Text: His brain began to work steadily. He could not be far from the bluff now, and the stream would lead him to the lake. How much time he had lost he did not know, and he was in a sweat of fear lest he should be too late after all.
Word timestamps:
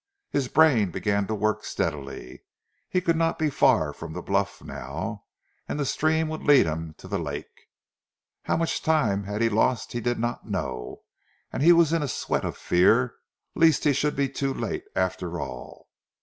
His 0.31 0.47
brain 0.47 0.89
began 0.89 1.27
to 1.27 1.35
work 1.35 1.63
steadily. 1.63 2.41
He 2.89 3.01
could 3.01 3.15
not 3.15 3.37
be 3.37 3.51
far 3.51 3.93
from 3.93 4.13
the 4.13 4.23
bluff 4.23 4.63
now, 4.63 5.25
and 5.69 5.79
the 5.79 5.85
stream 5.85 6.27
would 6.29 6.41
lead 6.41 6.65
him 6.65 6.95
to 6.97 7.07
the 7.07 7.19
lake. 7.19 7.69
How 8.45 8.57
much 8.57 8.81
time 8.81 9.25
he 9.25 9.29
had 9.31 9.43
lost 9.53 9.91
he 9.91 10.01
did 10.01 10.17
not 10.17 10.49
know, 10.49 11.03
and 11.53 11.61
he 11.61 11.71
was 11.71 11.93
in 11.93 12.01
a 12.01 12.07
sweat 12.07 12.43
of 12.45 12.57
fear 12.57 13.13
lest 13.53 13.83
he 13.83 13.93
should 13.93 14.15
be 14.15 14.27
too 14.27 14.51
late 14.55 14.85
after 14.95 15.39
all. 15.39 15.87